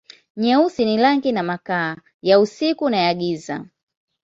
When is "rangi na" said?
0.97-1.43